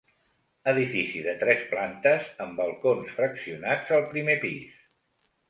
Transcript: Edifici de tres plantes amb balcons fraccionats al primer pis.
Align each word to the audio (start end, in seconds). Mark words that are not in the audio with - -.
Edifici 0.69 1.21
de 1.27 1.35
tres 1.43 1.61
plantes 1.73 2.25
amb 2.47 2.57
balcons 2.63 3.13
fraccionats 3.19 3.95
al 4.01 4.09
primer 4.17 4.41
pis. 4.49 4.83